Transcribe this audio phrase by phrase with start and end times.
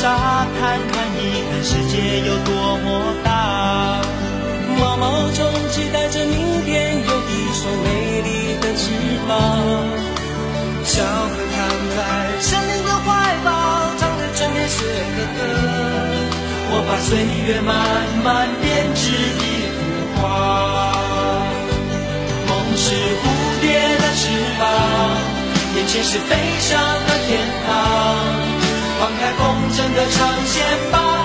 [0.00, 2.54] 沙滩，看一看世界有多
[2.84, 2.86] 么
[3.24, 4.00] 大。
[4.78, 8.94] 毛毛虫期待着明天有一双美丽的翅
[9.26, 9.34] 膀。
[10.84, 11.58] 小河躺
[11.96, 11.98] 在
[12.38, 13.08] 森林的怀
[13.44, 13.50] 抱，
[13.98, 15.36] 唱着春天写的歌。
[16.70, 17.74] 我把岁月慢
[18.22, 19.78] 慢编织一幅
[20.14, 20.94] 画。
[22.46, 23.26] 梦是蝴
[23.60, 23.66] 蝶
[23.98, 24.30] 的翅
[24.60, 24.62] 膀，
[25.74, 27.07] 眼前是飞翔。
[28.98, 31.17] 放开风筝的长线，把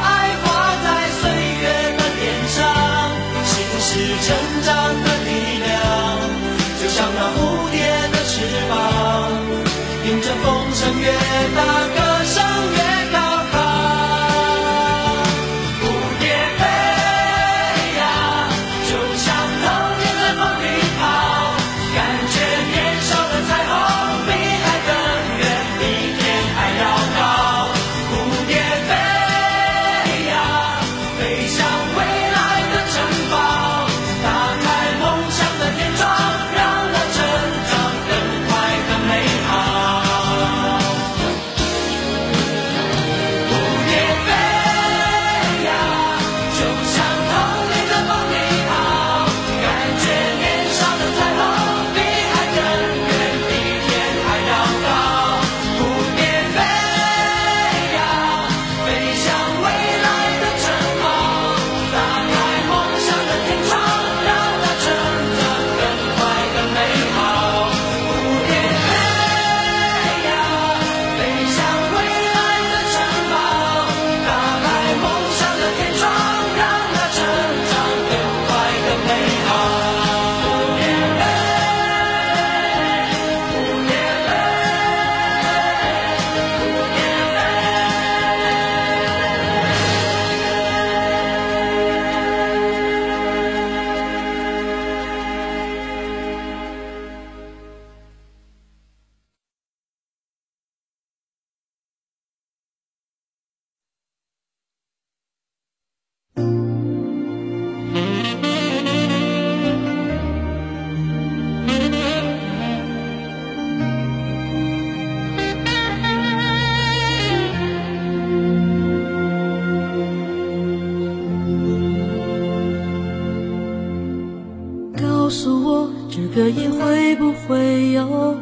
[126.33, 128.39] 我，这个夜会不会有我？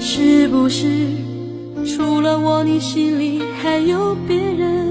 [0.00, 0.88] 是不是
[1.86, 4.90] 除了我，你心里还有别人？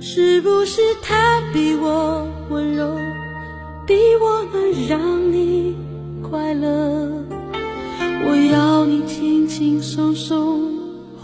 [0.00, 2.96] 是不是他比我温柔，
[3.86, 5.76] 比我能让你
[6.28, 7.12] 快乐？
[8.24, 10.68] 我要你轻轻松松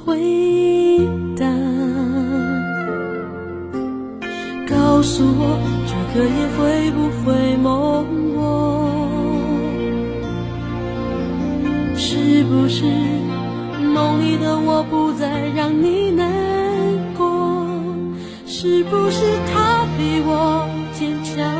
[0.04, 1.00] 回
[1.36, 1.46] 答。
[4.68, 5.58] 告诉我，
[6.10, 8.40] 这个夜会不会梦我？
[11.96, 12.84] 是不是
[13.94, 16.32] 梦里的我不再让你难
[17.16, 17.46] 过？
[18.46, 20.66] 是不是他比我
[20.98, 21.54] 坚强，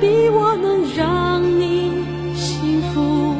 [0.00, 2.04] 比我能让你
[2.36, 3.34] 幸福？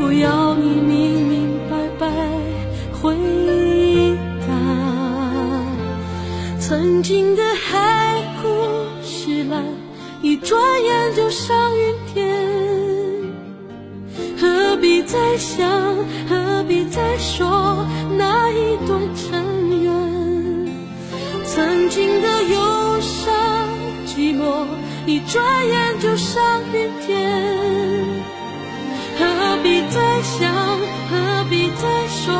[0.00, 2.10] 我要你明明白白
[3.00, 3.14] 回
[4.48, 4.48] 答。
[6.58, 8.48] 曾经的海枯
[9.02, 9.64] 石烂，
[10.22, 12.46] 一转眼就上云天。
[14.38, 15.70] 何必再想，
[16.28, 17.86] 何必再说
[18.18, 19.92] 那一段尘缘？
[21.44, 23.34] 曾经的忧伤
[24.06, 24.66] 寂寞，
[25.06, 27.42] 一转眼就上云天。
[29.18, 30.52] 何必再想，
[31.10, 32.34] 何必再说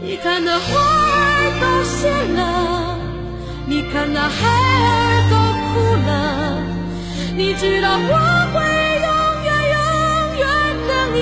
[0.00, 2.96] 你看那花儿都谢了，
[3.66, 5.36] 你看那孩儿都
[5.74, 5.74] 哭
[6.06, 6.10] 了，
[7.36, 8.14] 你知道我
[8.54, 8.56] 会
[9.04, 9.08] 永
[9.44, 9.78] 远永
[10.38, 10.46] 远
[10.86, 11.18] 等你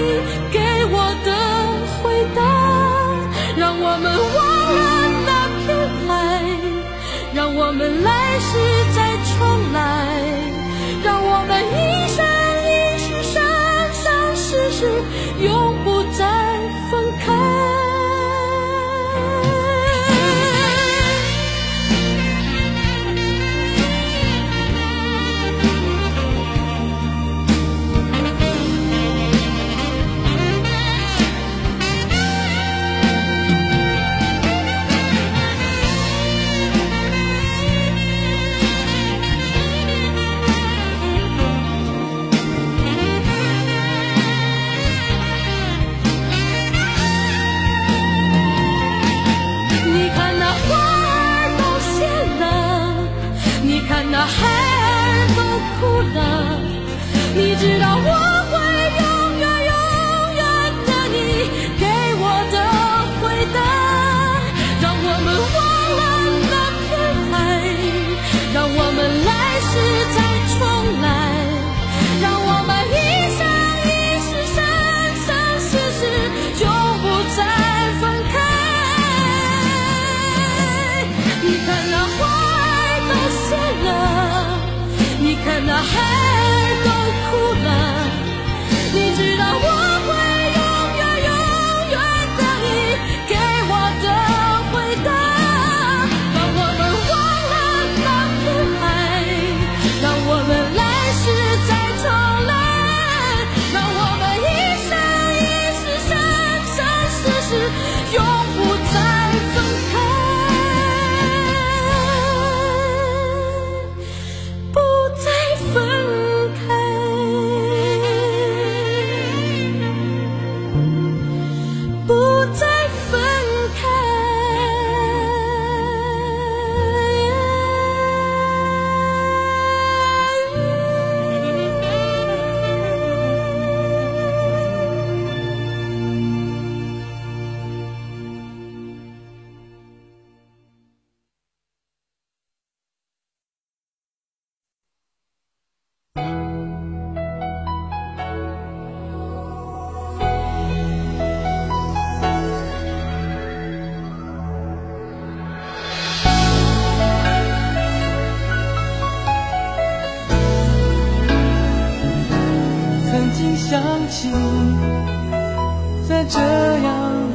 [166.09, 167.26] 在这样